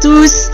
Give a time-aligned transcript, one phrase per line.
[0.00, 0.50] tous,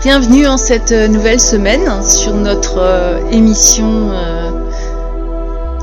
[0.00, 4.50] bienvenue en cette euh, nouvelle semaine sur notre euh, émission euh,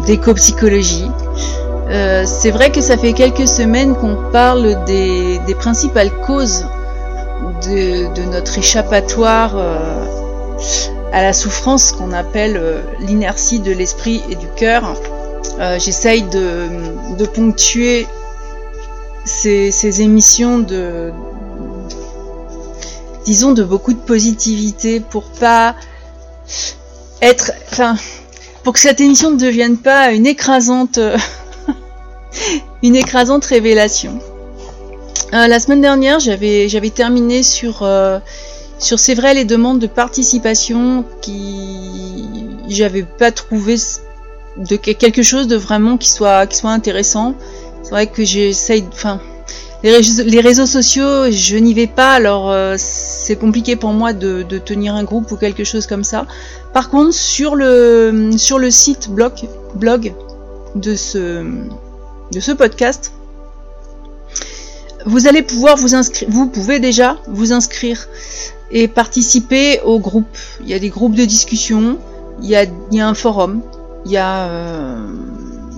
[0.07, 1.11] d'éco-psychologie.
[2.25, 6.65] C'est vrai que ça fait quelques semaines qu'on parle des, principales causes
[7.67, 9.55] de, notre échappatoire
[11.11, 12.59] à la souffrance qu'on appelle
[12.99, 14.95] l'inertie de l'esprit et du cœur.
[15.77, 18.07] J'essaye de, ponctuer
[19.25, 21.11] ces émissions de,
[23.25, 25.75] disons, de beaucoup de positivité pour pas
[27.21, 27.95] être, enfin,
[28.63, 30.99] pour que cette émission ne devienne pas une écrasante,
[32.83, 34.19] une écrasante révélation.
[35.33, 38.19] Euh, la semaine dernière, j'avais j'avais terminé sur euh,
[38.77, 42.29] sur c'est vrai les demandes de participation qui
[42.69, 43.75] j'avais pas trouvé
[44.57, 47.33] de quelque chose de vraiment qui soit qui soit intéressant.
[47.81, 49.19] C'est vrai que j'essaye, enfin
[49.83, 54.95] les réseaux, sociaux, je n'y vais pas, alors euh, c'est compliqué pour moi de, tenir
[54.95, 56.25] un groupe ou quelque chose comme ça.
[56.73, 58.31] Par contre, sur le,
[58.69, 59.33] site blog,
[59.75, 60.13] blog
[60.75, 63.11] de, ce, podcast,
[65.05, 68.07] vous allez pouvoir vous inscrire, vous pouvez déjà vous inscrire
[68.71, 70.37] et participer au groupe.
[70.61, 71.97] Il y a des groupes de discussion,
[72.41, 73.61] il y a, il y a un forum,
[74.05, 74.47] il y a...
[74.47, 75.07] Euh,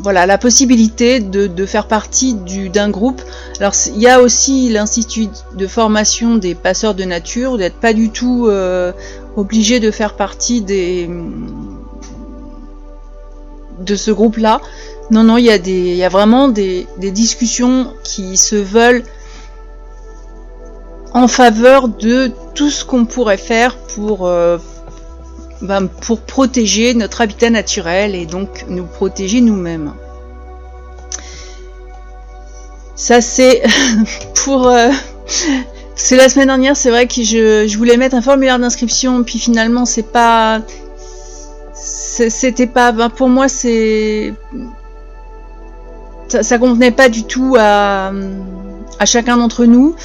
[0.05, 3.23] voilà, la possibilité de, faire partie d'un groupe.
[3.59, 8.11] Alors il y a aussi l'institut de formation des passeurs de nature, d'être pas du
[8.11, 8.91] tout euh,
[9.35, 11.07] obligé de faire partie de
[13.95, 14.61] ce groupe-là.
[15.09, 19.01] Non, non, il y a vraiment des, des discussions qui se veulent
[21.15, 24.59] en faveur de tout ce qu'on pourrait faire pour euh,
[25.61, 29.93] ben, pour protéger notre habitat naturel et donc nous protéger nous-mêmes.
[32.95, 33.61] Ça c'est
[34.43, 34.67] pour...
[34.67, 34.89] Euh,
[35.95, 39.85] c'est la semaine dernière, c'est vrai que je, voulais mettre un formulaire d'inscription, puis finalement
[39.85, 40.61] c'est pas...
[41.73, 42.91] C'était pas...
[42.91, 44.33] Ben, pour moi c'est...
[46.27, 48.11] Ça, ça, convenait pas du tout à,
[49.05, 49.95] chacun d'entre nous.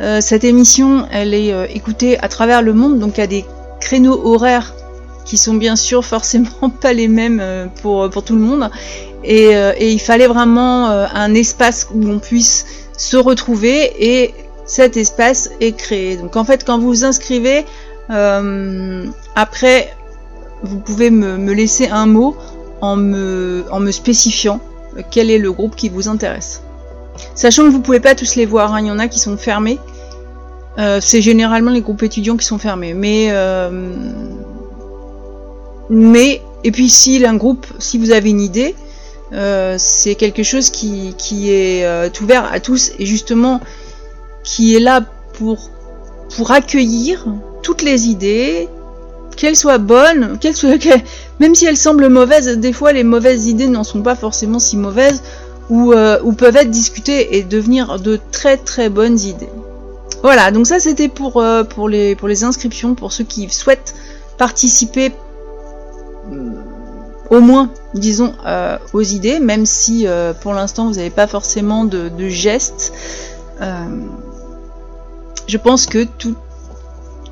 [0.00, 3.44] Euh, cette émission, elle est euh, écoutée à travers le monde, donc à des
[3.80, 4.74] créneaux horaires
[5.24, 8.70] qui sont bien sûr forcément pas les mêmes pour tout le monde.
[9.24, 12.66] Et, euh, et il fallait vraiment euh, un espace où on puisse
[12.96, 14.34] se retrouver et
[14.66, 16.16] cet espace est créé.
[16.16, 17.64] Donc en fait quand vous vous inscrivez,
[18.10, 19.06] euh,
[19.36, 19.94] après
[20.62, 22.36] vous pouvez me, laisser un mot
[22.80, 24.60] en me, spécifiant
[25.10, 26.62] quel est le groupe qui vous intéresse.
[27.34, 28.80] Sachant que vous pouvez pas tous les voir, hein.
[28.80, 29.78] il y en a qui sont fermés.
[30.76, 32.94] C'est généralement les groupes étudiants qui sont fermés.
[32.94, 33.30] Mais
[35.92, 38.74] mais, et puis si un groupe, si vous avez une idée,
[39.34, 41.14] euh, c'est quelque chose qui,
[41.50, 43.60] est euh, ouvert à tous et justement
[44.44, 45.00] qui est là
[45.34, 45.70] pour,
[46.50, 47.26] accueillir
[47.62, 48.68] toutes les idées,
[49.36, 50.76] qu'elles soient bonnes, qu'elles soient,
[51.40, 54.76] même si elles semblent mauvaises, des fois les mauvaises idées n'en sont pas forcément si
[54.76, 55.22] mauvaises
[55.70, 59.48] ou, euh, peuvent être discutées et devenir de très très bonnes idées.
[60.22, 63.94] Voilà, donc ça c'était pour, pour, les, pour les inscriptions, pour ceux qui souhaitent
[64.38, 65.12] participer
[67.32, 71.86] au moins, disons, euh, aux idées, même si euh, pour l'instant vous n'avez pas forcément
[71.86, 72.92] de, gestes.
[73.62, 73.86] Euh,
[75.46, 76.36] je pense que tout,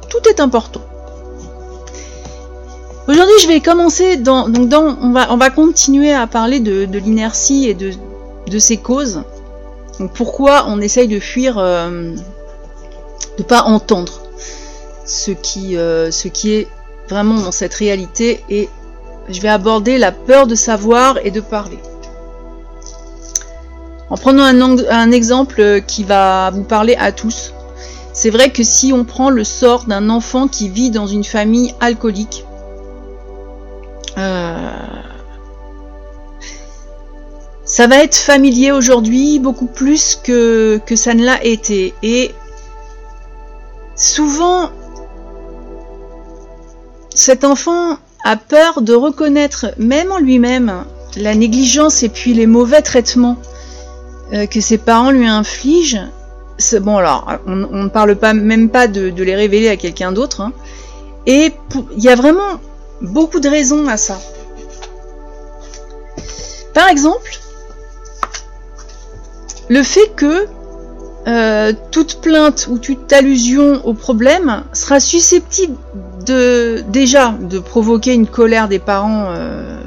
[0.08, 0.80] tout est important.
[3.06, 6.86] Aujourd'hui, je vais commencer dans, donc dans, on va, on va continuer à parler de,
[6.86, 7.92] de l'inertie et de,
[8.46, 9.22] de ses causes.
[9.98, 14.22] Donc pourquoi on essaye de fuir, de pas entendre
[15.04, 16.68] ce qui, ce qui est
[17.08, 18.70] vraiment dans cette réalité et
[19.32, 21.78] je vais aborder la peur de savoir et de parler.
[24.10, 27.52] En prenant un, exemple qui va vous parler à tous,
[28.12, 31.74] c'est vrai que si on prend le sort d'un enfant qui vit dans une famille
[31.80, 32.44] alcoolique,
[34.18, 34.70] euh,
[37.64, 41.94] ça va être familier aujourd'hui beaucoup plus que, que ça ne l'a été.
[42.02, 42.34] Et
[43.94, 44.70] souvent,
[47.14, 50.84] cet enfant a peur de reconnaître, même en lui-même,
[51.16, 53.36] la négligence et puis les mauvais traitements
[54.32, 56.08] euh, que ses parents lui infligent.
[56.80, 60.42] Bon, alors, on, ne parle pas même pas de, de les révéler à quelqu'un d'autre.
[60.42, 60.52] Hein.
[61.26, 61.52] Et
[61.96, 62.60] il y a vraiment
[63.00, 64.20] beaucoup de raisons à ça.
[66.74, 67.38] Par exemple,
[69.68, 70.46] le fait que
[71.26, 75.76] euh, toute plainte ou toute allusion au problème sera susceptible
[76.88, 79.80] déjà de provoquer une colère des parents euh,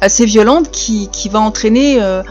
[0.00, 2.22] assez violente qui, qui va entraîner euh,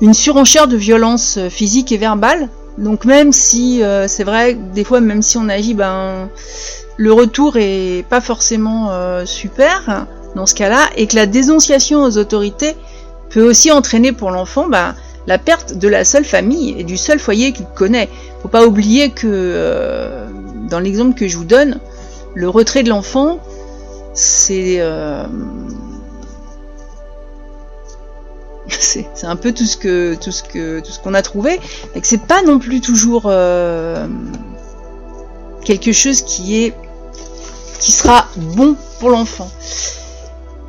[0.00, 2.48] une surenchère de violence physique et verbale
[2.78, 6.28] Donc même si euh, c'est vrai, des fois même si on agit, ben
[6.96, 12.18] le retour est pas forcément euh, super dans ce cas-là, et que la dénonciation aux
[12.18, 12.74] autorités
[13.30, 14.94] peut aussi entraîner pour l'enfant ben,
[15.26, 18.08] la perte de la seule famille et du seul foyer qu'il connaît.
[18.42, 20.26] Faut pas oublier que euh,
[20.68, 21.80] dans l'exemple que je vous donne,
[22.34, 23.38] le retrait de l'enfant,
[24.14, 24.80] c'est
[29.16, 31.60] c'est un peu tout ce que tout ce que tout ce qu'on a trouvé
[31.94, 34.06] et que c'est pas non plus toujours euh,
[35.64, 36.74] quelque chose qui est
[37.80, 39.50] qui sera bon pour l'enfant.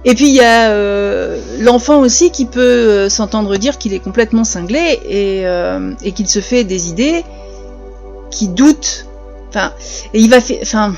[0.05, 3.99] Et puis il y a euh, l'enfant aussi qui peut euh, s'entendre dire qu'il est
[3.99, 5.43] complètement cinglé et,
[6.05, 7.23] et qu'il se fait des idées,
[8.31, 9.06] qui doute.
[9.49, 9.73] Enfin,
[10.13, 10.37] il va.
[10.61, 10.93] Enfin,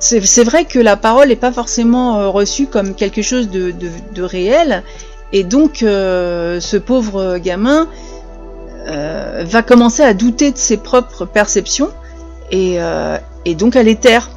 [0.00, 4.82] c'est vrai que la parole n'est pas forcément reçue comme quelque chose de, réel
[5.34, 7.88] et donc, euh, ce pauvre gamin
[8.86, 11.90] euh, va commencer à douter de ses propres perceptions
[12.52, 13.18] et, euh,
[13.58, 14.30] donc à les taire.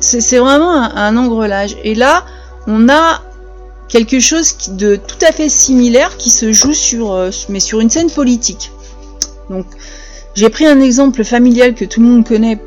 [0.00, 1.76] C'est vraiment un, engrenage.
[1.84, 2.24] Et là,
[2.66, 3.22] on a
[3.88, 8.10] quelque chose de tout à fait similaire qui se joue sur, mais sur une scène
[8.10, 8.72] politique.
[9.48, 9.64] Donc,
[10.36, 12.58] j'ai pris un exemple familial que tout le monde connaît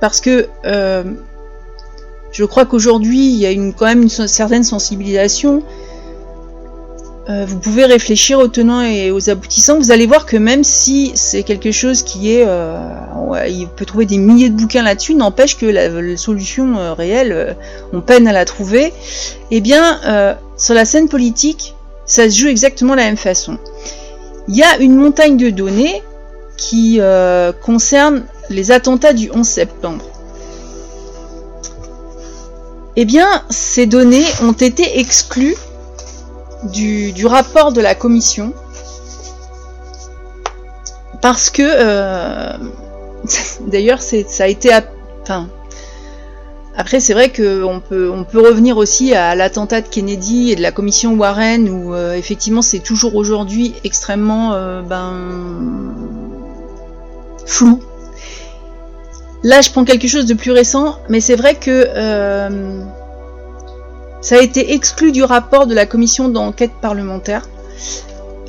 [0.00, 5.62] parce que je crois qu'aujourd'hui, il y a quand même une certaine sensibilisation
[7.28, 9.78] euh, vous pouvez réfléchir aux tenants et aux aboutissants.
[9.78, 12.76] Vous allez voir que même si c'est quelque chose qui est, euh,
[13.48, 17.56] il peut trouver des milliers de bouquins là-dessus, n'empêche que la, solution euh, réelle,
[17.92, 18.92] on peine à la trouver.
[19.52, 20.00] Eh bien,
[20.56, 21.74] sur la scène politique,
[22.06, 23.58] ça se joue exactement de la même façon.
[24.48, 26.02] Il y a une montagne de données
[26.56, 27.00] qui
[27.62, 30.04] concerne les attentats du 11 septembre.
[32.94, 35.56] Eh bien, ces données ont été exclues
[36.64, 38.52] du, rapport de la commission
[41.20, 42.52] parce que euh,
[43.66, 44.70] d'ailleurs ça a été
[45.22, 45.48] enfin
[46.76, 50.62] après c'est vrai qu'on peut on peut revenir aussi à l'attentat de Kennedy et de
[50.62, 55.94] la commission Warren où euh, effectivement c'est toujours aujourd'hui extrêmement euh, ben
[57.46, 57.82] flou
[59.42, 61.88] là je prends quelque chose de plus récent mais c'est vrai que
[64.22, 67.48] ça a été exclu du rapport de la commission d'enquête parlementaire.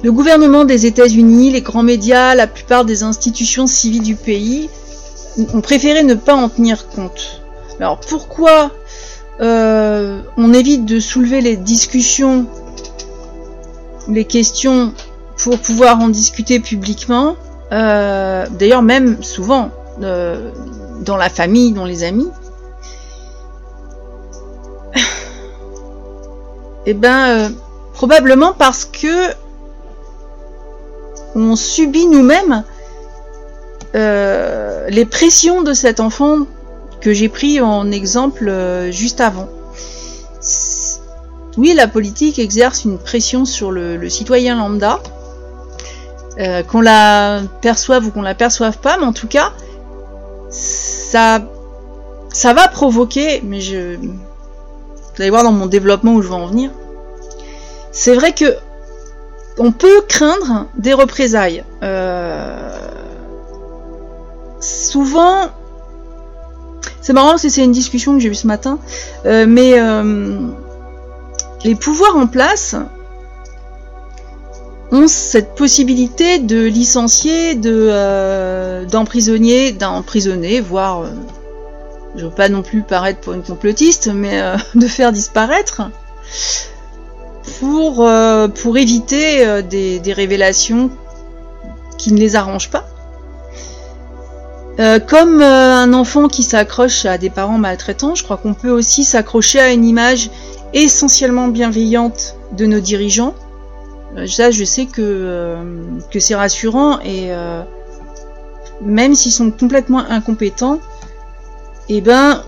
[0.04, 4.70] Le gouvernement des États-Unis, les grands médias, la plupart des institutions civiles du pays
[5.54, 7.42] ont préféré ne pas en tenir compte.
[7.80, 8.72] Alors pourquoi
[9.42, 12.46] euh, on évite de soulever les discussions,
[14.08, 14.94] les questions
[15.38, 17.36] pour pouvoir en discuter publiquement?
[17.74, 19.72] Euh, D'ailleurs même souvent
[20.02, 20.52] euh,
[21.02, 22.30] dans la famille, dans les amis.
[26.86, 27.50] Eh ben, euh,
[27.94, 29.32] probablement parce que
[31.34, 32.64] on subit nous-mêmes
[33.94, 36.40] les pressions de cet enfant
[37.00, 38.52] que j'ai pris en exemple
[38.92, 39.48] juste avant.
[41.58, 45.00] Oui, la politique exerce une pression sur le, citoyen lambda,
[46.38, 49.52] qu'on la perçoive ou qu'on la perçoive pas, mais en tout cas,
[50.50, 51.42] ça,
[52.34, 56.48] ça va provoquer, mais je, vous allez voir dans mon développement où je vais en
[56.48, 56.72] venir.
[57.92, 58.56] C'est vrai que
[59.60, 61.64] on peut craindre des représailles.
[61.84, 62.72] Euh,
[64.60, 65.50] souvent,
[67.02, 68.80] c'est marrant parce que c'est une discussion que j'ai eue ce matin,
[69.26, 70.40] euh, mais euh,
[71.64, 72.76] les pouvoirs en place
[74.94, 81.06] ont cette possibilité de licencier, de d'emprisonner, d'emprisonner, voire
[82.16, 85.84] je veux pas non plus paraître pour une complotiste, mais euh, de faire disparaître
[87.60, 90.92] pour, euh, pour éviter euh, des, révélations
[91.98, 92.86] qui ne les arrangent pas.
[95.08, 99.60] comme un enfant qui s'accroche à des parents maltraitants, je crois qu'on peut aussi s'accrocher
[99.60, 100.30] à une image
[100.74, 103.36] essentiellement bienveillante de nos dirigeants.
[104.28, 105.56] Ça, je sais que,
[106.12, 107.32] que c'est rassurant et
[108.82, 110.80] même s'ils sont complètement incompétents,
[111.90, 112.44] eh ben,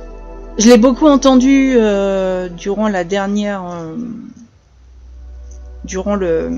[0.57, 3.95] je l'ai beaucoup entendu euh, durant la dernière, euh,
[5.83, 6.49] durant le,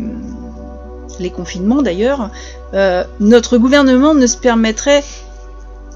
[1.20, 2.30] les confinements d'ailleurs.
[2.74, 5.04] Euh, notre gouvernement ne se permettrait,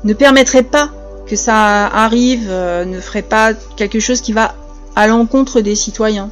[0.04, 0.90] ne permettrait pas
[1.28, 4.56] que ça arrive, ne ferait pas quelque chose qui va
[4.96, 6.30] à l'encontre des citoyens.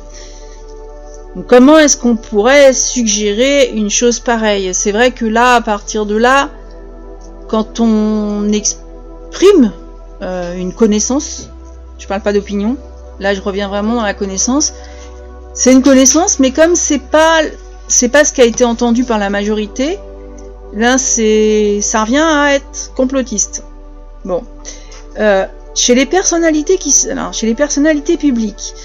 [1.47, 4.73] Comment est-ce qu'on pourrait suggérer une chose pareille?
[4.73, 6.49] C'est vrai que là, à partir de là,
[7.47, 9.71] quand on exprime
[10.21, 11.49] euh, une connaissance.
[11.97, 12.77] Je parle pas d'opinion.
[13.19, 14.73] Là, je reviens vraiment dans la connaissance.
[15.53, 17.41] C'est une connaissance, mais comme c'est pas
[18.11, 19.97] pas ce qui a été entendu par la majorité,
[20.73, 23.63] Là, c'est, ça revient à être complotiste.
[24.23, 24.43] Bon,
[25.19, 28.75] euh, chez les personnalités qui, alors, chez les personnalités publiques,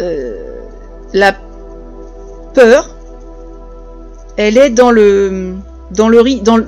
[0.00, 0.34] euh,
[1.12, 1.34] la
[2.54, 2.90] peur,
[4.36, 5.54] elle est dans le,
[5.90, 6.58] dans le, dans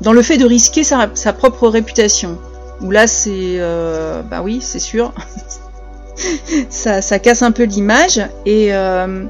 [0.00, 2.38] dans le fait de risquer sa, propre réputation.
[2.80, 5.12] Où là, c'est, euh, bah oui, c'est sûr,
[6.70, 9.24] ça, ça, casse un peu l'image et euh,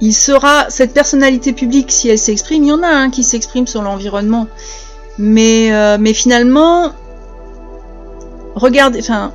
[0.00, 2.62] il sera cette personnalité publique si elle s'exprime.
[2.62, 4.46] Il y en a un qui s'exprime sur l'environnement,
[5.18, 6.92] mais mais finalement,
[8.54, 9.32] regardez, enfin,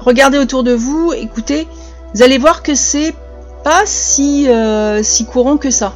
[0.00, 1.66] regardez autour de vous, écoutez,
[2.14, 3.14] vous allez voir que c'est
[3.62, 5.94] pas si euh, si courant que ça.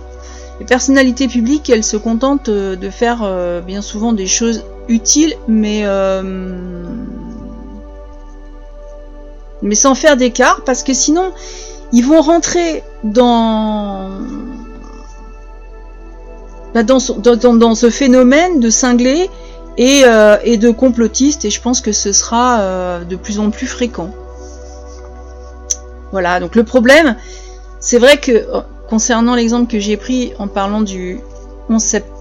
[0.60, 5.34] Les personnalités publiques, elles se contentent euh, de faire euh, bien souvent des choses utiles,
[5.48, 5.84] mais
[9.62, 11.32] mais sans faire d'écart, parce que sinon,
[11.92, 14.10] ils vont rentrer dans
[16.74, 16.98] bah, dans,
[17.54, 19.30] dans, ce phénomène de cinglés
[19.76, 23.50] et, euh, et, de complotistes, et je pense que ce sera euh, de plus en
[23.50, 24.10] plus fréquent.
[26.12, 27.16] Voilà, donc le problème,
[27.80, 28.46] c'est vrai que
[28.88, 31.20] concernant l'exemple que j'ai pris en parlant du
[31.68, 32.14] 11 septembre,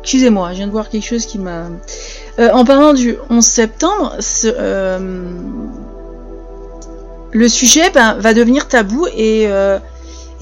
[0.00, 1.66] excusez-moi, je viens de voir quelque chose qui m'a...
[2.38, 4.98] Euh, en parlant du 11 septembre, euh,
[7.32, 9.78] le sujet ben, va devenir tabou et, euh,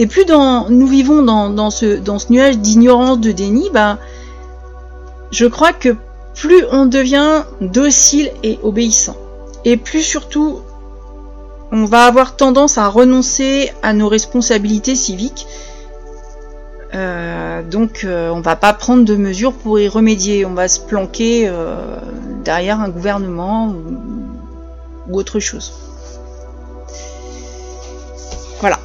[0.02, 4.00] et plus nous vivons dans, ce, nuage d'ignorance, de déni, ben,
[5.30, 5.94] je crois que
[6.34, 9.14] plus on devient docile et obéissant,
[9.64, 10.58] et plus surtout
[11.70, 15.46] on va avoir tendance à renoncer à nos responsabilités civiques.
[16.94, 20.80] Euh, donc euh, on va pas prendre de mesures pour y remédier, on va se
[20.80, 21.76] planquer euh,
[22.44, 25.72] derrière un gouvernement ou, ou autre chose.
[28.60, 28.80] Voilà.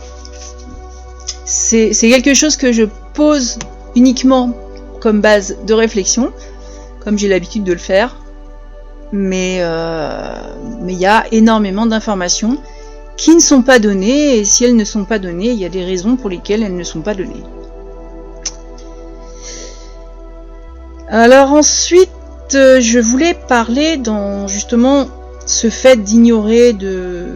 [1.70, 2.84] C'est quelque chose que je
[3.14, 3.60] pose
[3.96, 4.54] uniquement
[5.02, 6.32] comme base de réflexion,
[7.04, 8.16] comme j'ai l'habitude de le faire.
[9.12, 9.62] Mais
[10.82, 12.58] mais il y a énormément d'informations
[13.18, 15.70] qui ne sont pas données, et si elles ne sont pas données, il y a
[15.70, 17.44] des raisons pour lesquelles elles ne sont pas données.
[21.10, 22.10] Alors ensuite,
[22.54, 25.08] euh, je voulais parler dans justement
[25.46, 27.28] ce fait d'ignorer de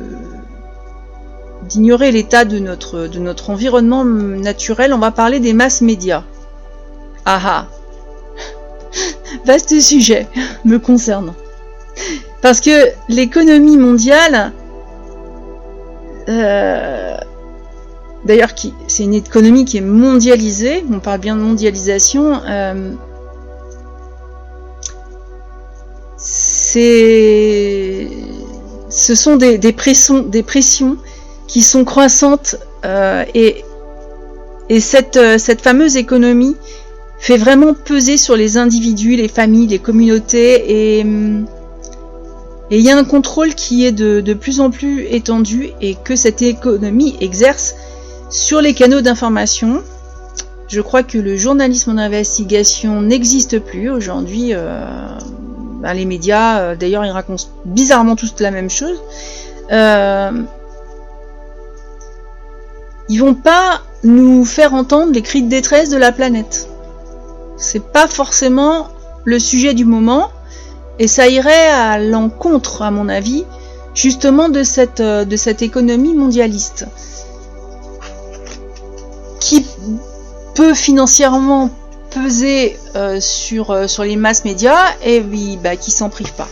[1.72, 4.94] d'ignorer l'état de notre de notre environnement naturel.
[4.94, 6.24] On va parler des masses médias.
[7.26, 7.68] Ah ah.
[9.46, 10.28] Vaste sujet
[10.66, 11.36] me concernant.
[12.42, 14.52] Parce que l'économie mondiale
[16.30, 17.18] euh,
[18.26, 18.54] d'ailleurs,
[18.88, 20.84] c'est une économie qui est mondialisée.
[20.92, 22.42] On parle bien de mondialisation.
[22.48, 22.92] Euh,
[26.18, 28.08] c'est,
[28.90, 29.74] ce sont des
[30.44, 30.98] pressions
[31.52, 32.56] qui sont croissantes
[32.86, 33.66] euh, et,
[34.70, 35.20] et cette,
[35.62, 36.56] fameuse économie
[37.20, 41.06] fait vraiment peser sur les individus, les familles, les communautés et
[42.72, 46.42] il y a un contrôle qui est de, plus en plus étendu et que cette
[46.42, 47.76] économie exerce
[48.30, 49.84] sur les canaux d'information.
[50.70, 54.54] Je crois que le journalisme d'investigation n'existe plus aujourd'hui.
[54.54, 54.86] Euh,
[55.82, 59.02] ben les médias, euh, d'ailleurs, ils racontent bizarrement tous la même chose.
[59.74, 60.32] Euh,
[63.12, 66.70] ils vont pas nous faire entendre les cris de détresse de la planète.
[67.58, 68.88] C'est pas forcément
[69.26, 70.30] le sujet du moment.
[70.98, 73.44] Et ça irait à l'encontre, à mon avis,
[73.94, 76.86] justement de cette, euh, de cette économie mondialiste
[79.42, 79.66] qui
[80.56, 81.70] peut financièrement
[82.12, 86.48] peser euh, sur, euh, sur les masses médias et oui, bah, qui s'en prive pas.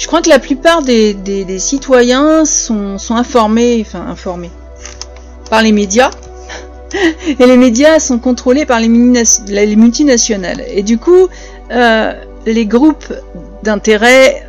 [0.00, 4.50] Je crois que la plupart des, des, des citoyens sont, sont, informés, enfin informés
[5.50, 6.10] par les médias
[7.38, 10.64] et les médias sont contrôlés par les, multinationales.
[10.68, 11.28] Et du coup,
[11.70, 12.14] euh,
[12.46, 13.12] les groupes
[13.62, 14.48] d'intérêt,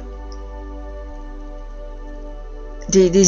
[2.87, 3.25] des, des,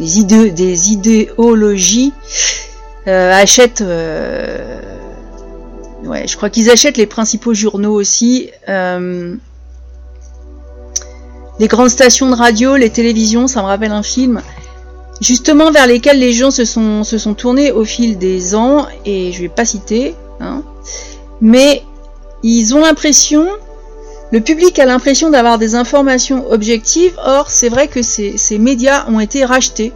[0.00, 2.12] des, des idéologies,
[3.06, 3.82] euh, achètent...
[3.82, 4.80] Euh,
[6.06, 8.50] ouais, je crois qu'ils achètent les principaux journaux aussi.
[8.68, 9.36] Euh,
[11.58, 14.42] les grandes stations de radio, les télévisions, ça me rappelle un film
[15.20, 19.32] justement vers lesquels les gens se sont, se sont tournés au fil des ans, et
[19.32, 20.62] je vais pas citer, hein,
[21.40, 21.82] mais
[22.42, 23.46] ils ont l'impression,
[24.32, 29.20] le public a l'impression d'avoir des informations objectives, or c'est vrai que ces, médias ont
[29.20, 29.92] été rachetés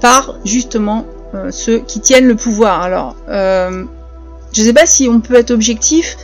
[0.00, 2.82] par justement euh, ceux qui tiennent le pouvoir.
[2.82, 3.84] Alors, euh,
[4.52, 6.16] je sais pas si on peut être objectif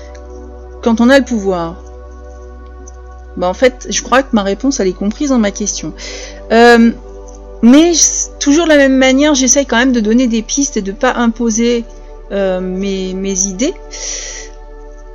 [0.82, 1.79] quand on a le pouvoir.
[3.40, 5.94] Bah, en fait, je crois que ma réponse, elle est comprise dans ma question.
[6.52, 6.90] Euh,
[7.62, 7.92] mais
[8.38, 10.96] toujours de la même manière, j'essaye quand même de donner des pistes et de ne
[10.96, 11.86] pas imposer
[12.32, 13.72] euh, mes, idées.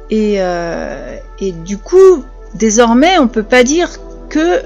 [0.09, 2.23] Et, euh, et, du coup,
[2.55, 3.91] désormais, on peut pas dire
[4.29, 4.63] que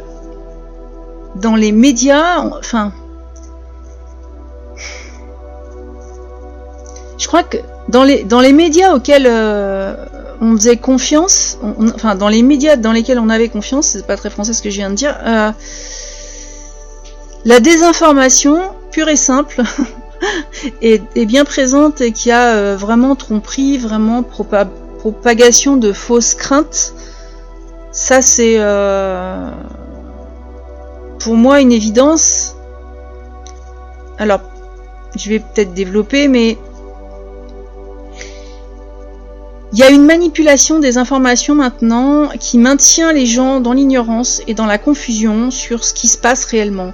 [1.36, 2.94] dans les médias, enfin,
[7.18, 7.58] je crois que
[7.90, 9.28] dans les, dans les médias auxquels
[10.42, 11.58] on faisait confiance,
[11.96, 14.70] enfin dans les médias dans lesquels on avait confiance, c'est pas très français ce que
[14.70, 15.52] je viens de dire, euh,
[17.46, 18.60] la désinformation
[18.92, 19.62] pure et simple
[20.82, 26.94] est, bien présente et qui a euh, vraiment tromperie, vraiment propagation de fausses craintes.
[27.92, 28.58] Ça c'est
[31.20, 32.56] pour moi une évidence.
[34.18, 34.42] Alors,
[35.16, 36.58] je vais peut-être développer, mais
[39.72, 44.56] il y a une manipulation des informations maintenant qui maintient les gens dans l'ignorance et
[44.56, 46.92] dans la confusion sur ce qui se passe réellement.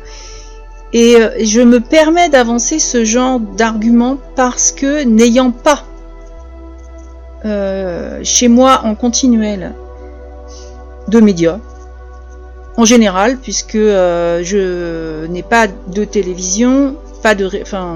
[0.92, 5.84] Et euh, je me permets d'avancer ce genre d'argument parce que n'ayant pas
[7.46, 9.74] euh, chez moi en continuel
[11.08, 11.60] de médias,
[12.76, 17.96] en général, puisque euh, je n'ai pas de télévision, pas de, enfin,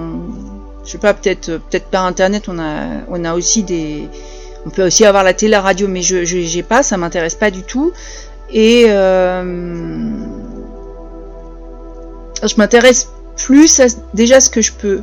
[0.86, 4.08] je sais pas, peut-être, peut-être par internet, on a, on a aussi des,
[4.66, 7.52] on peut aussi avoir la télé, la radio, mais je n'ai pas, ça m'intéresse pas
[7.52, 7.94] du tout.
[8.52, 9.44] Et euh,
[12.44, 15.02] je m'intéresse plus à déjà ce que je peux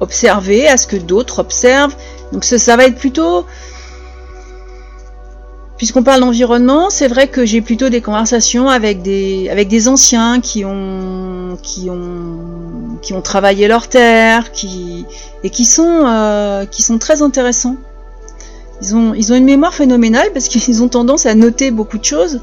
[0.00, 1.94] observer, à ce que d'autres observent.
[2.32, 3.44] Donc ça, va être plutôt
[5.76, 11.56] Puisqu'on parle d'environnement, c'est vrai que j'ai plutôt des conversations avec des, anciens qui ont,
[13.24, 15.04] travaillé leur terre, et
[15.42, 17.76] euh, qui sont très intéressants.
[18.82, 22.40] Ils ont, une mémoire phénoménale parce qu'ils ont tendance à noter beaucoup de choses,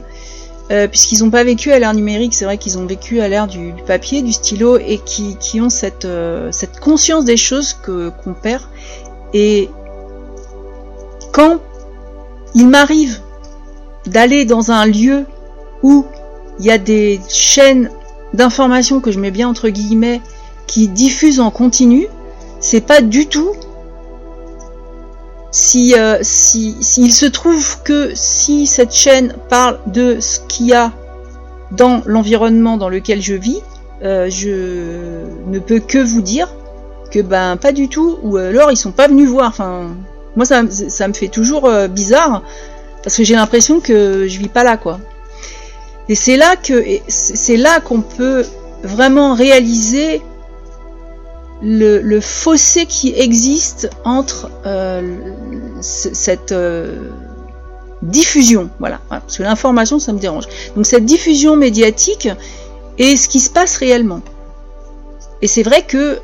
[0.71, 3.47] euh, puisqu'ils n'ont pas vécu à l'ère numérique, c'est vrai qu'ils ont vécu à l'ère
[3.47, 8.33] du, papier, du stylo, et qui, ont cette, euh, cette conscience des choses que qu'on
[8.33, 8.63] perd.
[9.33, 9.69] Et
[11.31, 11.59] quand
[12.53, 13.19] il m'arrive
[14.05, 15.25] d'aller dans un lieu
[15.83, 16.05] où
[16.59, 17.91] il y a des chaînes
[18.33, 20.21] d'informations que je mets bien entre guillemets
[20.65, 22.07] qui diffusent en continu,
[22.59, 23.51] c'est pas du tout
[25.51, 30.91] si, euh, se trouve que si cette chaîne parle de ce qu'il y a
[31.71, 33.61] dans l'environnement dans lequel je vis,
[34.03, 36.53] euh, je ne peux que vous dire
[37.11, 39.47] que ben pas du tout, ou alors ils sont pas venus voir.
[39.47, 39.95] Enfin,
[40.35, 42.43] moi ça, ça me fait toujours euh, bizarre
[43.03, 44.99] parce que j'ai l'impression que je vis pas là quoi.
[46.09, 48.45] Et c'est là que c'est là qu'on peut
[48.83, 50.21] vraiment réaliser
[51.61, 55.01] le, fossé qui existe entre euh,
[55.81, 57.09] cette euh,
[58.01, 60.45] diffusion, voilà, parce que l'information ça me dérange.
[60.75, 62.29] Donc cette diffusion médiatique
[62.97, 64.21] et ce qui se passe réellement.
[65.41, 66.19] Et c'est vrai que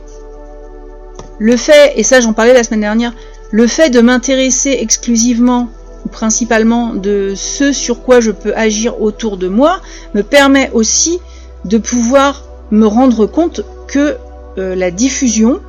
[1.40, 3.14] le fait, et ça j'en parlais la semaine dernière,
[3.52, 5.70] le fait de m'intéresser exclusivement
[6.06, 9.80] ou principalement de ce sur quoi je peux agir autour de moi
[10.14, 11.20] me permet aussi
[11.66, 14.18] de pouvoir me rendre compte que
[14.58, 15.60] euh, la diffusion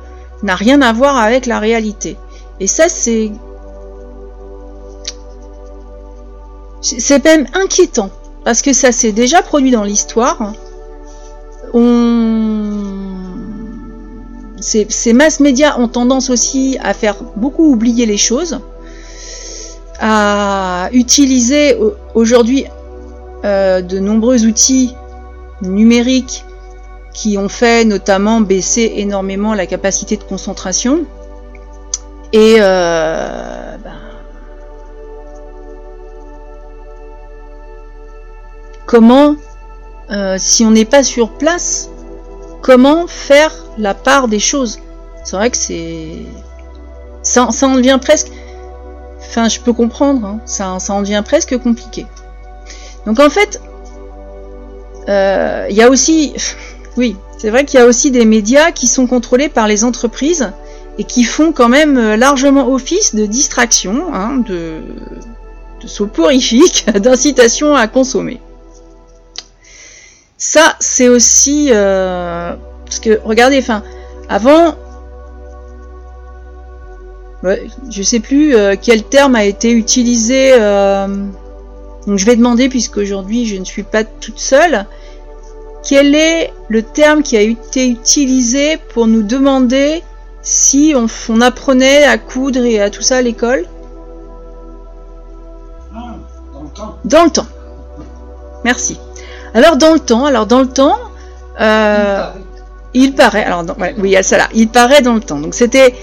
[0.43, 2.17] n'a rien à voir avec la réalité.
[2.59, 3.31] Et ça, c'est.
[6.81, 8.11] C'est même inquiétant,
[8.43, 10.53] parce que ça s'est déjà produit dans l'histoire.
[14.61, 18.59] Ces masses médias ont tendance aussi à faire beaucoup oublier les choses,
[19.99, 21.75] à utiliser
[22.13, 22.65] aujourd'hui
[23.45, 24.93] euh, de nombreux outils
[25.61, 26.45] numériques
[27.15, 31.05] qui ont fait notamment baisser énormément la capacité de concentration.
[32.33, 33.93] Et euh, ben,
[38.85, 39.37] comment,
[40.11, 41.89] euh, si on n'est pas sur place,
[42.61, 44.79] comment faire la part des choses?
[45.23, 46.25] C'est vrai que c'est...
[47.23, 48.27] Ça, ça, en devient presque...
[49.19, 50.39] Enfin, je peux comprendre, hein.
[50.45, 52.05] ça, ça en devient presque compliqué.
[53.05, 53.61] Donc en fait,
[55.07, 56.33] euh, il y a aussi...
[56.97, 60.51] Oui, c'est vrai qu'il y a aussi des médias qui sont contrôlés par les entreprises
[60.97, 64.81] et qui font quand même euh, largement office de distraction, hein, de,
[65.81, 68.39] de soporifique, d'incitation à consommer.
[70.37, 72.55] Ça, c'est aussi euh,
[72.85, 73.63] parce que regardez,
[74.29, 74.75] avant,
[77.43, 80.51] ouais, je sais plus euh, quel terme a été utilisé.
[82.07, 84.85] donc je vais demander puisque aujourd'hui je ne suis pas toute seule.
[85.85, 90.01] Quel est le terme qui a été utilisé pour nous demander
[90.41, 93.65] si on, apprenait à coudre et à tout ça à l'école?
[95.93, 96.97] Dans le temps.
[97.05, 97.45] Dans le temps.
[98.63, 98.99] Merci.
[99.53, 100.97] Alors dans le temps, alors dans le temps,
[101.61, 102.29] euh,
[102.95, 103.43] il paraît.
[103.43, 104.49] Alors oui, il y ça là.
[104.55, 105.39] Il paraît dans le temps.
[105.39, 105.93] Donc c'était.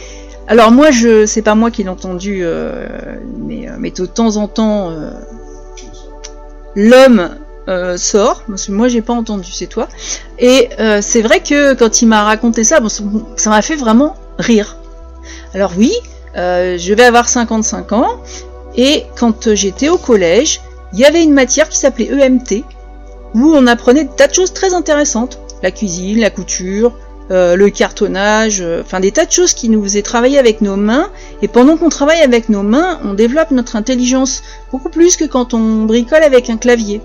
[0.46, 2.86] Alors moi, je, c'est pas moi qui l'ai entendu, euh,
[3.38, 4.92] mais, mais de temps en temps,
[6.74, 7.30] l'homme
[7.96, 8.42] sort.
[8.68, 9.88] Moi, j'ai pas entendu, c'est toi.
[10.38, 10.68] Et
[11.00, 14.76] c'est vrai que quand il m'a raconté ça, bon, ça m'a fait vraiment rire.
[15.54, 15.92] Alors oui,
[16.34, 18.20] je vais avoir 55 ans
[18.76, 20.60] et quand j'étais au collège,
[20.92, 22.64] il y avait une matière qui s'appelait EMT,
[23.34, 25.38] où on apprenait des tas de choses très intéressantes.
[25.62, 26.92] La cuisine, la couture,
[27.30, 30.76] euh, le cartonnage, euh, enfin des tas de choses qui nous faisaient travailler avec nos
[30.76, 31.10] mains.
[31.40, 35.54] Et pendant qu'on travaille avec nos mains, on développe notre intelligence beaucoup plus que quand
[35.54, 37.00] on bricole avec un clavier.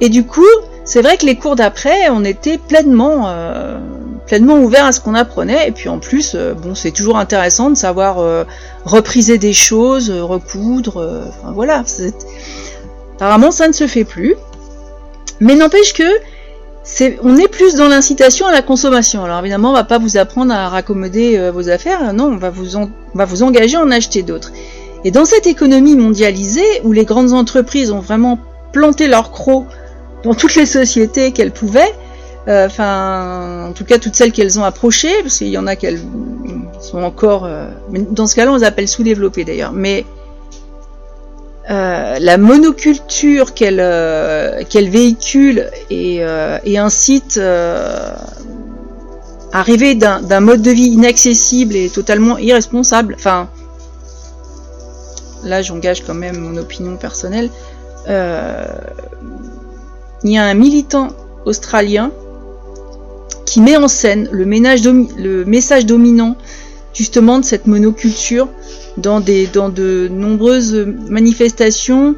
[0.00, 0.44] Et du coup,
[0.84, 3.78] c'est vrai que les cours d'après, on était pleinement, euh,
[4.26, 5.68] pleinement ouvert à ce qu'on apprenait.
[5.68, 8.44] Et puis en plus, euh, bon, c'est toujours intéressant de savoir euh,
[8.84, 11.24] repriser des choses, euh, recoudre.
[11.28, 11.82] enfin voilà.
[13.16, 14.36] Apparemment, ça ne se fait plus.
[15.40, 16.08] Mais n'empêche que
[16.82, 19.24] c'est, on est plus dans l'incitation à la consommation.
[19.24, 22.12] Alors évidemment, on va pas vous apprendre à raccommoder vos affaires.
[22.14, 24.52] Non, on va vous, on va vous engager à en acheter d'autres.
[25.04, 28.38] Et dans cette économie mondialisée, où les grandes entreprises ont vraiment
[28.72, 29.66] planté leur croc
[30.24, 31.92] dans toutes les sociétés qu'elles pouvaient,
[32.48, 35.74] euh, enfin, en tout cas, toutes celles qu'elles ont approchées, parce qu'il y en a
[35.74, 36.00] qu'elles
[36.80, 37.44] sont encore.
[37.44, 37.68] Euh,
[38.10, 39.72] dans ce cas-là, on les appelle sous-développées d'ailleurs.
[39.72, 40.04] Mais
[41.70, 43.82] euh, la monoculture qu'elle
[44.68, 46.20] qu'elle véhicule et,
[46.64, 47.40] et incite
[49.52, 53.16] à rêver d'un mode de vie inaccessible et totalement irresponsable.
[53.18, 53.48] Enfin,
[55.42, 57.50] là, j'engage quand même mon opinion personnelle.
[60.26, 61.08] Il y a un militant
[61.44, 62.10] australien
[63.44, 66.36] qui met en scène le, message dominant
[66.92, 68.48] justement de cette monoculture
[68.96, 70.74] dans, de nombreuses
[71.08, 72.16] manifestations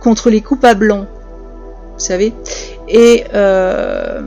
[0.00, 1.06] contre les coupables blancs.
[1.94, 2.32] Vous savez
[2.88, 4.22] Et euh,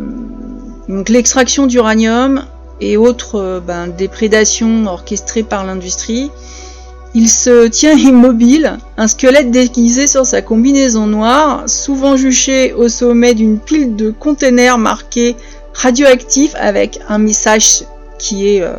[0.87, 2.45] donc l'extraction d'uranium
[2.79, 6.31] et autres euh, ben, déprédations orchestrées par l'industrie.
[7.19, 13.33] Il se tient immobile, un squelette déguisé sur sa combinaison noire, souvent juché au sommet
[13.33, 15.35] d'une pile de containers marqués
[15.73, 17.85] radioactif avec un message
[18.19, 18.75] qui est euh,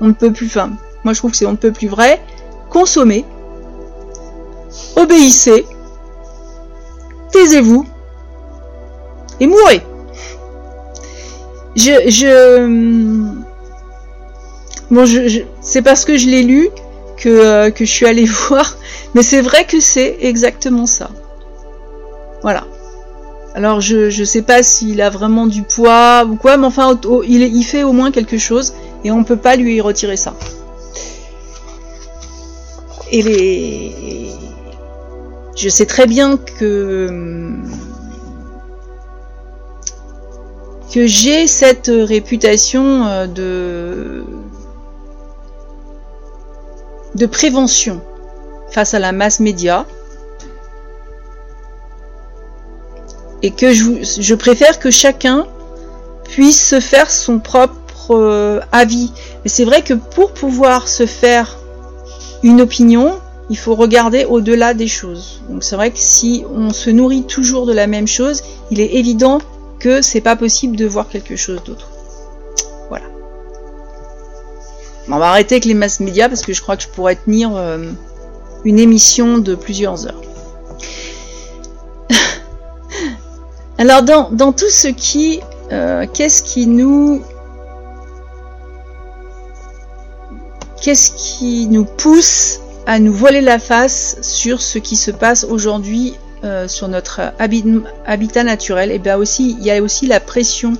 [0.00, 0.70] on ne peut plus, enfin,
[1.02, 2.20] moi je trouve que c'est on ne peut plus vrai.
[2.70, 3.24] Consommez,
[4.94, 5.66] obéissez,
[7.32, 7.84] taisez-vous
[9.40, 9.82] et mourrez.
[11.74, 13.42] Je, je,
[14.92, 16.70] bon, je, c'est parce que je l'ai lu
[17.18, 18.76] que, euh, que je suis allée voir,
[19.14, 21.10] mais c'est vrai que c'est exactement ça.
[22.42, 22.64] Voilà.
[23.54, 27.42] Alors je ne sais pas s'il a vraiment du poids ou quoi, mais enfin il,
[27.42, 30.34] il, fait au moins quelque chose et on ne peut pas lui retirer ça.
[33.10, 34.30] Et les...
[35.56, 37.52] Je sais très bien que
[40.92, 44.24] que j'ai cette réputation euh, de
[47.14, 48.00] de prévention
[48.70, 49.86] face à la masse média
[53.42, 55.46] et que je, préfère que chacun
[56.24, 59.12] puisse se faire son propre euh, avis.
[59.44, 61.58] Mais c'est vrai que pour pouvoir se faire
[62.42, 63.18] une opinion,
[63.50, 65.42] il faut regarder au-delà des choses.
[65.48, 68.94] Donc c'est vrai que si on se nourrit toujours de la même chose, il est
[68.94, 69.38] évident
[69.78, 71.88] que c'est pas possible de voir quelque chose d'autre.
[75.10, 77.56] On va arrêter avec les masses médias parce que je crois que je pourrais tenir
[77.56, 77.92] euh,
[78.64, 80.20] une émission de plusieurs heures.
[83.78, 85.40] Alors dans, tout ce qui...
[85.72, 87.22] Euh, qu'est-ce qui nous...
[90.82, 96.14] Qu'est-ce qui nous pousse à nous voiler la face sur ce qui se passe aujourd'hui
[96.44, 100.74] euh, sur notre habitat naturel Et eh bien aussi, il y a aussi la pression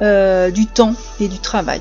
[0.00, 1.80] du temps et du travail.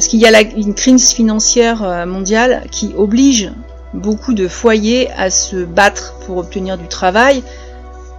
[0.00, 3.52] Parce qu'il y a une crise financière mondiale qui oblige
[3.92, 7.42] beaucoup de foyers à se battre pour obtenir du travail,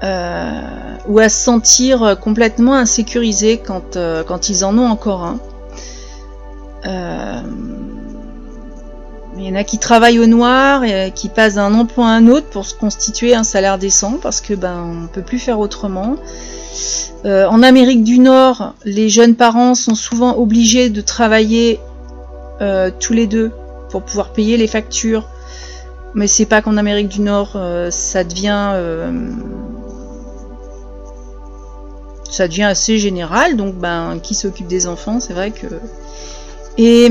[0.03, 0.61] euh,
[1.07, 5.39] ou à se sentir complètement insécurisés quand, euh, quand ils en ont encore un.
[6.85, 7.41] Euh,
[9.41, 12.27] il y en a qui travaillent au noir et qui passent d'un emploi à un
[12.27, 16.15] autre pour se constituer un salaire décent parce que ben on peut plus faire autrement.
[17.25, 21.79] en Amérique du Nord, les jeunes parents sont souvent obligés de travailler
[22.99, 23.51] tous les deux
[23.89, 25.27] pour pouvoir payer les factures.
[26.13, 27.57] Mais c'est pas qu'en Amérique du Nord
[27.89, 28.75] ça devient
[32.31, 33.55] ça devient assez général.
[33.57, 35.67] Donc, ben, qui s'occupe des enfants, c'est vrai que.
[36.77, 37.09] Et,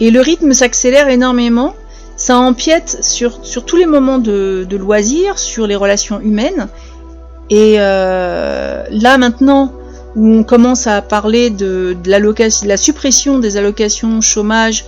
[0.00, 1.74] et le rythme s'accélère énormément.
[2.16, 6.68] ça empiète sur, sur tous les moments de, loisirs, sur les relations humaines.
[7.50, 9.72] Et euh, là maintenant,
[10.16, 14.84] où on commence à parler de, la suppression des allocations chômage,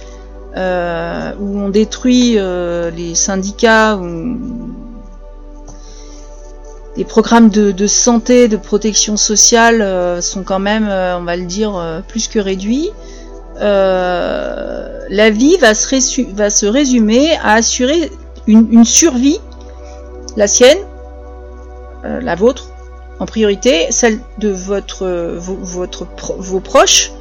[0.57, 4.39] euh, où on détruit euh, les syndicats, où
[6.97, 12.27] les programmes de, santé, de protection sociale sont quand même, on va le dire, plus
[12.27, 12.91] que réduits.
[13.61, 18.11] La vie va se, résumer à assurer
[18.47, 19.39] une, survie,
[20.37, 20.79] la sienne,
[22.05, 22.71] la vôtre,
[23.19, 27.13] en priorité, celle de votre, vos, proches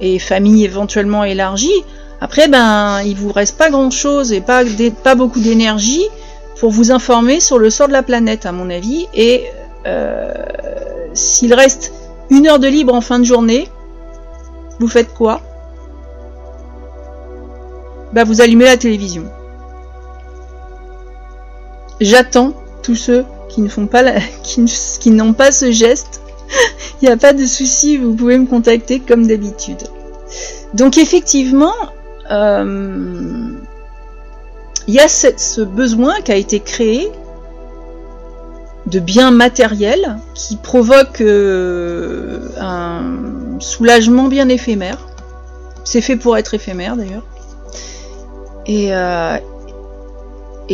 [0.00, 1.84] et famille éventuellement élargie.
[2.20, 4.64] Après, ben, il vous reste pas grand chose et pas,
[5.14, 6.06] beaucoup d'énergie
[6.58, 9.06] pour vous informer sur le sort de la planète, à mon avis.
[9.14, 9.44] Et
[9.86, 10.32] euh,
[11.12, 11.92] s'il reste
[12.30, 13.68] une heure de libre en fin de journée,
[14.78, 15.40] vous faites quoi?
[18.12, 19.24] Bah, vous allumez la télévision.
[22.00, 24.02] J'attends tous ceux qui ne font pas
[24.42, 26.20] qui, n'ont pas ce geste.
[27.02, 29.82] Il n'y a pas de souci, vous pouvez me contacter comme d'habitude.
[30.74, 31.74] Donc effectivement,
[32.30, 33.50] euh,
[34.88, 37.10] il y a ce besoin qui a été créé
[38.86, 45.08] de biens matériels qui provoque euh, un soulagement bien éphémère.
[45.84, 47.24] C'est fait pour être éphémère d'ailleurs.
[48.66, 49.38] Et, euh,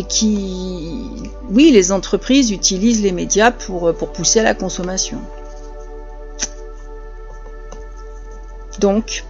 [0.09, 5.19] qui, oui, les entreprises utilisent les médias pour, pousser à la consommation.
[8.79, 9.25] Donc,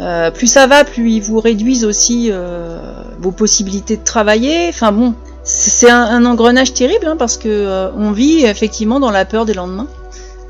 [0.00, 2.30] euh, plus ça va, plus ils vous réduisent aussi
[3.18, 4.68] vos possibilités de travailler.
[4.68, 5.14] Enfin bon,
[5.50, 9.54] c'est un, engrenage terrible hein, parce que euh, on vit effectivement dans la peur des
[9.54, 9.86] lendemains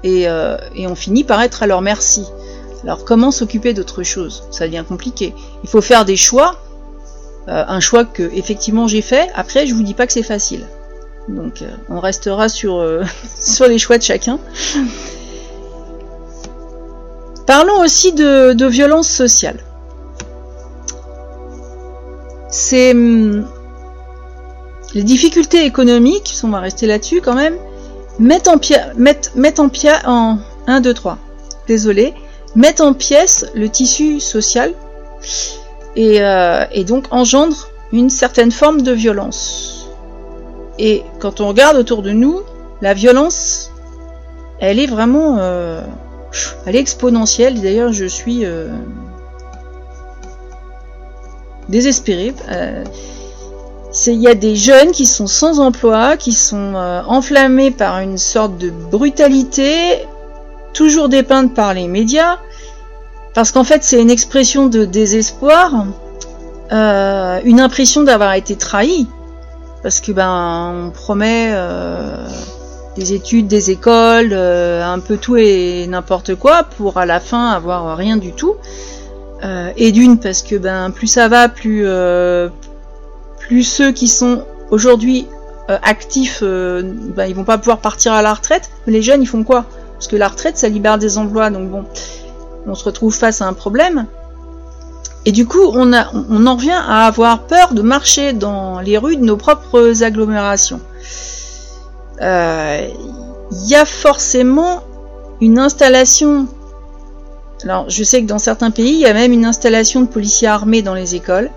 [0.02, 0.22] et,
[0.74, 2.24] et, on finit par être à leur merci.
[2.82, 4.44] Alors comment s'occuper d'autre chose?
[4.50, 5.34] Ça devient compliqué.
[5.62, 6.60] Il faut faire des choix.
[7.46, 9.28] un choix que effectivement j'ai fait.
[9.34, 10.66] Après, je vous dis pas que c'est facile.
[11.28, 12.84] Donc on restera sur,
[13.68, 14.38] les choix de chacun.
[17.46, 19.58] Parlons aussi de, de violence sociale.
[22.50, 23.46] C'est hum,
[24.94, 27.56] les difficultés économiques, on va rester là-dessus quand même,
[28.18, 28.86] mettent en pièce,
[29.58, 31.18] en pièce, en 1, 2, 3,
[31.66, 32.14] désolé,
[32.54, 34.74] mettent en pièce le tissu social
[35.96, 39.88] et, euh, et donc engendrent une certaine forme de violence.
[40.78, 42.40] Et quand on regarde autour de nous,
[42.80, 43.70] la violence,
[44.60, 45.82] elle est vraiment euh,
[46.66, 47.60] elle est exponentielle.
[47.60, 48.68] D'ailleurs, je suis euh,
[51.68, 52.34] désespérée.
[54.06, 58.18] Il y a des jeunes qui sont sans emploi, qui sont euh, enflammés par une
[58.18, 60.06] sorte de brutalité,
[60.74, 62.38] toujours dépeinte par les médias,
[63.34, 65.86] parce qu'en fait c'est une expression de désespoir,
[66.70, 69.06] euh, une impression d'avoir été trahi,
[69.82, 72.26] parce que ben on promet euh,
[72.94, 77.96] des études, des écoles, un peu tout et n'importe quoi, pour à la fin avoir
[77.96, 78.54] rien du tout.
[79.76, 81.86] Et d'une parce que ben plus ça va, plus
[83.48, 85.26] plus ceux qui sont aujourd'hui
[85.68, 88.70] euh, actifs, euh, ben, ils vont pas pouvoir partir à la retraite.
[88.86, 89.64] Mais les jeunes, ils font quoi?
[89.94, 91.84] Parce que la retraite, ça libère des emplois, donc bon,
[92.66, 94.06] on se retrouve face à un problème.
[95.24, 99.24] Et du coup, on, en revient à avoir peur de marcher dans les rues de
[99.24, 100.80] nos propres agglomérations
[102.20, 102.88] il euh,
[103.66, 104.82] y a forcément
[105.40, 106.48] une installation.
[107.62, 110.48] Alors, je sais que dans certains pays, il y a même une installation de policiers
[110.48, 111.50] armés dans les écoles.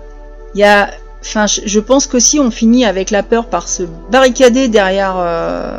[0.54, 0.90] Il y a,
[1.22, 5.78] enfin, je pense qu'aussi on finit avec la peur par se barricader derrière, euh,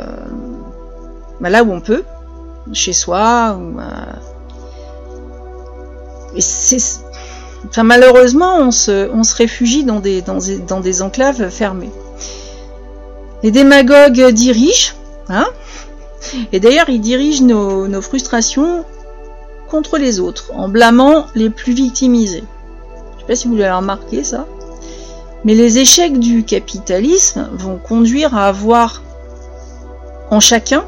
[1.42, 2.04] bah, là où on peut,
[2.72, 3.58] chez soi.
[3.60, 3.82] Euh,
[6.36, 7.02] et c'est,
[7.68, 11.92] enfin, malheureusement, on se, réfugie dans des enclaves fermées.
[13.44, 14.94] Les démagogues dirigent,
[15.28, 15.48] hein
[16.54, 18.86] et d'ailleurs ils dirigent nos, nos, frustrations
[19.70, 22.46] contre les autres, en blâmant les plus victimisés.
[23.16, 24.48] Je sais pas si vous l'avez remarqué ça.
[25.46, 29.02] Mais les échecs du capitalisme vont conduire à avoir
[30.32, 30.86] en chacun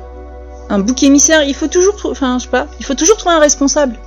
[0.69, 1.43] un bouc émissaire.
[1.43, 3.99] Il faut toujours, enfin, je sais pas, il faut toujours trouver un responsable.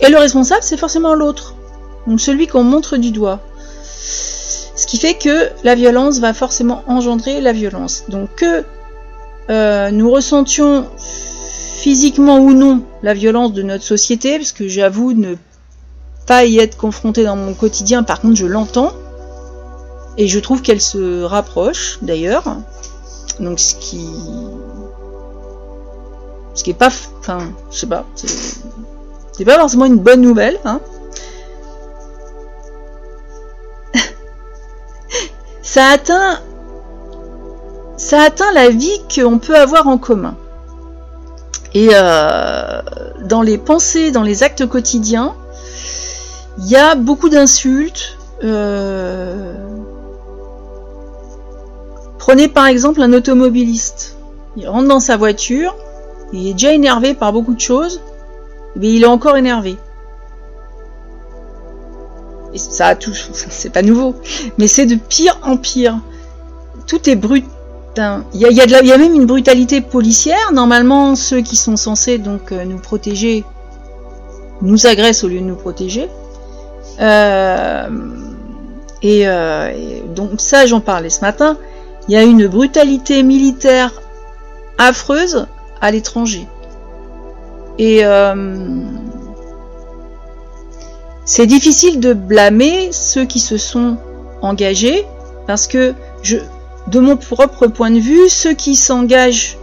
[0.00, 1.54] Et le responsable, c'est forcément l'autre.
[2.06, 3.40] Donc celui qu'on montre du doigt.
[4.74, 8.04] Ce qui fait que la violence va forcément engendrer la violence.
[8.08, 8.64] Donc que
[9.50, 15.34] euh, nous ressentions physiquement ou non la violence de notre société, parce que j'avoue ne
[16.32, 18.92] pas y être confrontée dans mon quotidien, par contre je l'entends.
[20.16, 22.56] Et je trouve qu'elle se rapproche d'ailleurs.
[23.38, 24.08] Donc ce qui.
[26.54, 26.90] Ce qui est pas.
[27.18, 27.40] Enfin,
[27.70, 28.06] je sais pas.
[28.16, 30.80] C'est pas forcément une bonne nouvelle, hein.
[35.62, 36.40] ça atteint.
[37.98, 40.34] Ça atteint la vie qu'on peut avoir en commun.
[41.74, 42.80] Et euh,
[43.20, 45.34] dans les pensées, dans les actes quotidiens,
[46.58, 48.18] il y a beaucoup d'insultes.
[48.44, 49.54] Euh,
[52.18, 54.16] prenez par exemple un automobiliste.
[54.56, 55.74] Il rentre dans sa voiture,
[56.32, 58.02] il est déjà énervé par beaucoup de choses,
[58.76, 59.76] mais il est encore énervé.
[62.52, 62.94] Et ça
[63.50, 64.14] c'est pas nouveau,
[64.58, 66.00] mais c'est de pire en pire.
[66.86, 67.46] Tout est brut.
[67.96, 70.52] Il y a, il y a même une brutalité policière.
[70.52, 73.44] Normalement, ceux qui sont censés donc euh, nous protéger
[74.62, 76.08] nous agressent au lieu de nous protéger.
[77.02, 77.88] Euh,
[79.02, 81.56] et, euh, et, donc ça, j'en parlais ce matin.
[82.08, 83.92] Il y a une brutalité militaire
[84.78, 85.46] affreuse
[85.80, 86.46] à l'étranger.
[87.78, 88.02] Et
[91.24, 93.96] c'est difficile de blâmer ceux qui se sont
[94.42, 95.06] engagés
[95.46, 95.94] parce que
[96.88, 99.56] de mon propre point de vue, ceux qui s'engagent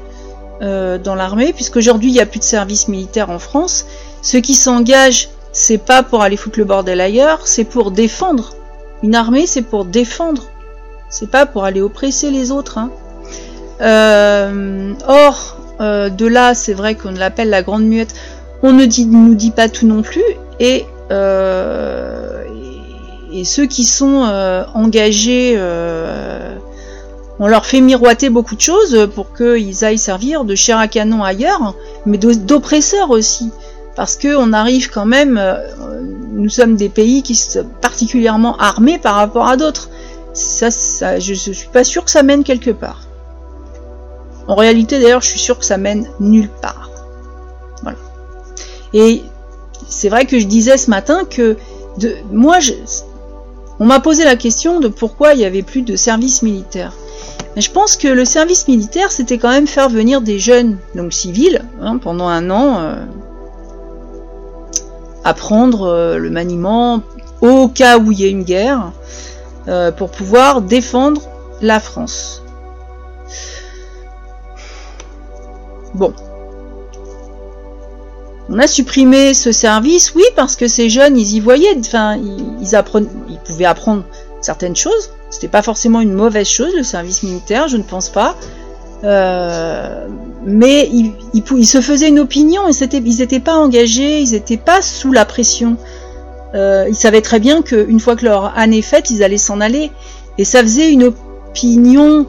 [0.61, 3.85] euh, dans l'armée, puisqu'aujourd'hui il n'y a plus de service militaire en France,
[4.21, 8.53] ceux qui s'engagent, c'est pas pour aller foutre le bordel ailleurs, c'est pour défendre.
[9.03, 10.43] Une armée, c'est pour défendre.
[11.09, 12.77] C'est pas pour aller oppresser les autres.
[12.77, 12.91] Hein.
[13.81, 18.13] Euh, or, euh, de là, c'est vrai qu'on l'appelle la grande muette.
[18.61, 20.23] On ne nous dit pas tout non plus,
[20.59, 22.43] et euh,
[23.31, 24.23] et, ceux qui sont
[24.73, 25.57] engagés,
[27.39, 31.23] on leur fait miroiter beaucoup de choses pour qu'ils aillent servir de chair à canon
[31.23, 31.73] ailleurs,
[32.05, 33.49] mais d'oppresseurs aussi.
[33.99, 35.37] Parce qu'on arrive quand même,
[36.31, 39.89] nous sommes des pays qui sont particulièrement armés par rapport à d'autres.
[40.31, 40.69] Ça,
[41.19, 43.01] je, je suis pas sûr que ça mène quelque part.
[44.47, 46.89] En réalité, d'ailleurs, je suis sûr que ça mène nulle part.
[47.83, 47.97] Voilà.
[48.93, 49.21] Et
[49.89, 51.57] c'est vrai que je disais ce matin que
[52.31, 52.71] moi, je,
[53.81, 56.93] on m'a posé la question de pourquoi il n'y avait plus de service militaire.
[57.57, 61.11] Mais je pense que le service militaire, c'était quand même faire venir des jeunes, donc
[61.11, 62.95] civils, hein, pendant un an, euh,
[65.29, 67.01] apprendre euh, le maniement
[67.41, 68.91] au cas où il y a une guerre,
[69.67, 71.21] euh, pour pouvoir défendre
[71.61, 72.43] la France.
[75.93, 76.13] Bon,
[78.49, 82.45] on a supprimé ce service, oui, parce que ces jeunes, ils y voyaient, enfin, ils,
[83.29, 84.03] ils pouvaient apprendre
[84.41, 85.11] certaines choses.
[85.29, 88.35] C'était pas forcément une mauvaise chose, le service militaire, je ne pense pas.
[89.03, 90.07] Euh,
[90.45, 90.89] mais
[91.33, 95.77] ils, se faisaient une opinion, ils n'étaient pas engagés, ils n'étaient pas sous la pression.
[96.55, 99.61] Euh, ils savaient très bien qu'une fois que leur année est faite, ils allaient s'en
[99.61, 99.91] aller.
[100.37, 102.25] Et ça faisait une opinion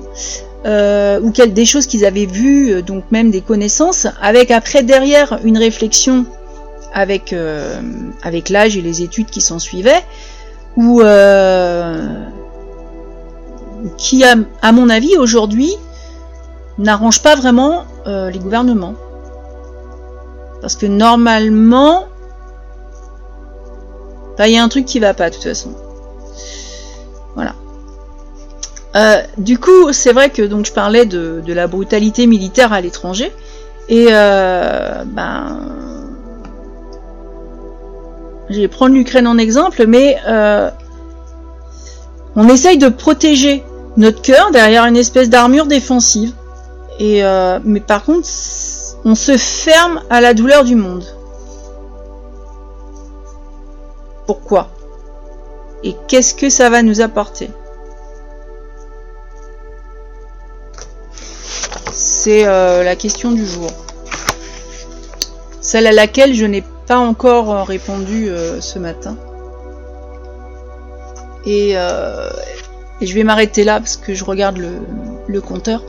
[0.67, 5.59] euh, ou des choses qu'ils avaient vues, donc même des connaissances, avec après derrière une
[5.59, 6.27] réflexion
[6.93, 7.35] avec,
[8.23, 10.03] avec l'âge et les études qui s'en suivaient,
[10.77, 11.01] ou
[13.97, 15.73] qui, à, mon avis, aujourd'hui,
[16.81, 18.95] n'arrange pas vraiment les gouvernements.
[20.61, 22.07] Parce que normalement,
[24.41, 25.75] bah, il y a un truc qui va pas de toute façon.
[27.35, 27.53] Voilà.
[28.97, 33.33] Euh, du coup, c'est vrai que donc je parlais de, la brutalité militaire à l'étranger,
[33.91, 35.59] et euh, ben,
[38.49, 40.71] je vais prendre l'Ukraine en exemple, mais euh,
[42.35, 43.63] on essaye de protéger
[43.99, 46.33] notre cœur derrière une espèce d'armure défensive,
[47.01, 47.23] et
[47.65, 48.29] mais par contre,
[49.05, 51.05] on se ferme à la douleur du monde.
[54.27, 54.69] Pourquoi?
[55.83, 57.51] Et qu'est-ce que ça va nous apporter?
[61.91, 63.71] C'est euh, la question du jour.
[65.61, 69.17] Celle à laquelle je n'ai pas encore euh, répondu euh, ce matin.
[71.47, 71.75] Et,
[73.01, 74.59] je vais m'arrêter là parce que je regarde
[75.27, 75.83] le, compteur.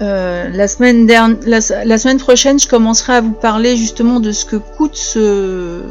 [0.00, 1.06] La, semaine
[1.46, 5.82] la, semaine prochaine, je commencerai à vous parler justement de ce que coûte ce,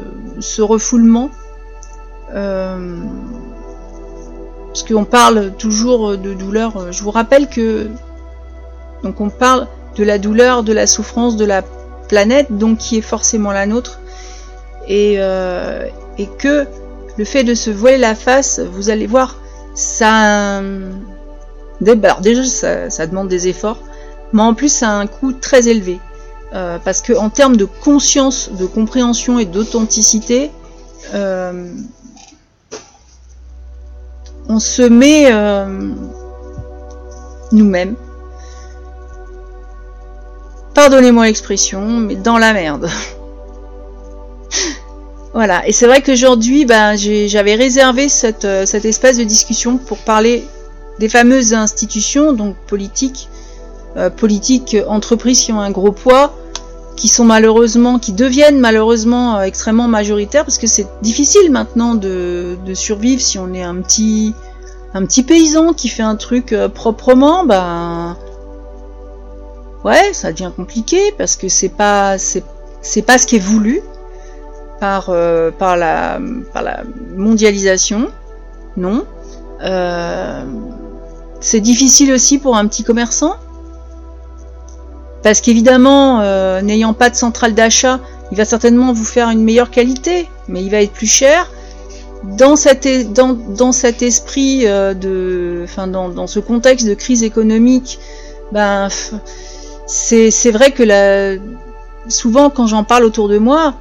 [0.61, 1.29] refoulement.
[2.31, 2.73] parce
[4.87, 6.91] qu'on parle toujours de douleur.
[6.91, 7.87] Je vous rappelle que
[9.03, 11.61] donc on parle de la douleur, de la souffrance de la
[12.07, 13.99] planète, donc qui est forcément la nôtre.
[14.87, 15.87] Et, euh,
[16.39, 16.65] que
[17.17, 19.37] le fait de se voiler la face, vous allez voir,
[19.75, 20.61] ça...
[21.85, 23.79] Alors déjà, ça, demande des efforts,
[24.33, 25.99] mais en plus, a un coût très élevé.
[26.53, 30.51] Euh, parce que en termes de conscience, de compréhension et d'authenticité,
[31.13, 31.73] euh,
[34.47, 35.31] on se met
[37.51, 37.95] nous-mêmes
[40.73, 42.89] pardonnez-moi l'expression, mais dans la merde.
[45.35, 50.43] Voilà, et c'est vrai qu'aujourd'hui, ben, j'avais réservé euh, cet espace de discussion pour parler
[50.99, 53.29] des fameuses institutions, donc politiques,
[53.97, 56.33] euh, politiques, entreprises qui ont un gros poids,
[56.95, 62.57] qui sont malheureusement, qui deviennent malheureusement euh, extrêmement majoritaires, parce que c'est difficile maintenant de,
[62.65, 64.33] de, survivre si on est un petit,
[64.93, 68.15] un petit paysan qui fait un truc proprement, ben
[69.83, 73.81] ouais, ça devient compliqué parce que c'est pas, c'est pas ce qui est voulu
[74.79, 76.19] par, euh, par, la,
[76.53, 76.83] par la
[77.15, 78.09] mondialisation,
[78.75, 79.05] non.
[79.61, 80.43] Euh,
[81.39, 83.35] c'est difficile aussi pour un petit commerçant,
[85.23, 87.99] parce qu'évidemment, euh, n'ayant pas de centrale d'achat,
[88.31, 91.49] il va certainement vous faire une meilleure qualité, mais il va être plus cher.
[92.23, 97.99] Dans cet, esprit enfin dans, ce contexte de crise économique,
[98.53, 98.87] ben
[99.87, 101.37] c'est vrai que
[102.07, 103.73] souvent quand j'en parle autour de moi,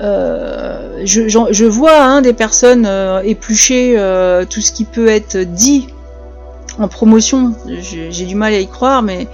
[0.00, 5.88] euh, je, vois hein, des personnes euh, éplucher euh, tout ce qui peut être dit
[6.78, 7.54] en promotion.
[7.80, 9.26] J'ai du mal à y croire, mais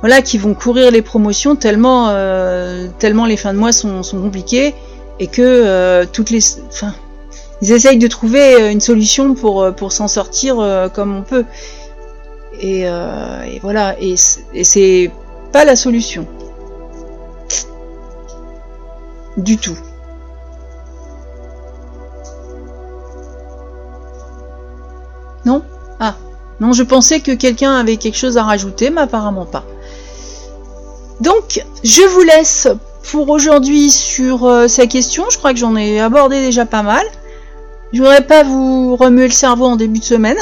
[0.00, 2.12] voilà, qui vont courir les promotions tellement,
[2.98, 4.74] tellement les fins de mois sont, sont compliquées
[5.18, 6.94] et que toutes les, enfin,
[7.62, 10.56] ils essayent de trouver une solution pour pour s'en sortir
[10.94, 11.44] comme on peut.
[12.60, 15.10] Et, et voilà, et c'est
[15.52, 16.26] pas la solution.
[19.36, 19.78] Du tout.
[25.44, 25.62] Non?
[26.00, 26.16] Ah,
[26.60, 29.64] non, je pensais que quelqu'un avait quelque chose à rajouter, mais apparemment pas.
[31.20, 32.68] Donc, je vous laisse
[33.10, 35.24] pour aujourd'hui sur euh, ces questions.
[35.30, 37.04] Je crois que j'en ai abordé déjà pas mal.
[37.92, 40.36] Je voudrais pas vous remuer le cerveau en début de semaine.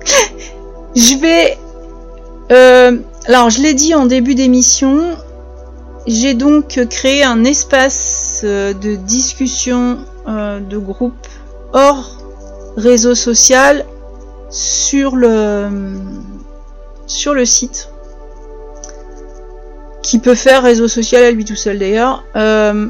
[0.96, 1.58] je vais...
[2.50, 5.16] Euh, alors, je l'ai dit en début d'émission,
[6.06, 11.26] j'ai donc créé un espace euh, de discussion euh, de groupe
[11.72, 12.18] hors
[12.76, 13.84] réseau social
[14.50, 15.68] sur le,
[17.06, 17.90] sur le site
[20.06, 22.24] qui peut faire réseau social à lui tout seul d'ailleurs.
[22.36, 22.86] Euh,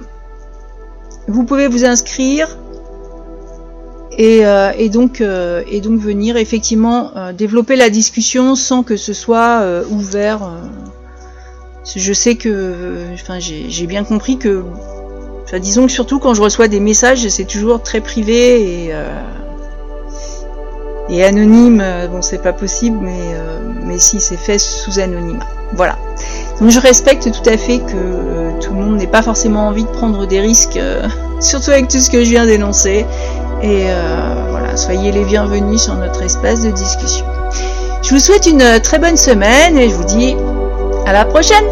[1.29, 2.57] vous pouvez vous inscrire
[4.19, 4.45] et,
[4.89, 10.41] donc, et donc venir effectivement développer la discussion sans que ce soit ouvert
[11.95, 14.64] je sais que, enfin, j'ai bien compris que,
[15.45, 19.07] enfin, disons que surtout quand je reçois des messages, c'est toujours très privé et euh,
[21.25, 21.83] anonyme.
[22.11, 25.47] Bon, c'est pas possible, mais euh, mais si c'est fait sous anonymat.
[25.75, 25.97] Voilà.
[26.61, 29.85] Donc je respecte tout à fait que euh, tout le monde n'ait pas forcément envie
[29.85, 30.79] de prendre des risques,
[31.41, 33.07] surtout avec tout ce que je viens d'énoncer.
[33.63, 33.87] Et
[34.51, 37.25] voilà, soyez les bienvenus sur notre espace de discussion.
[38.03, 40.37] Je vous souhaite une très bonne semaine et je vous dis
[41.07, 41.65] à la prochaine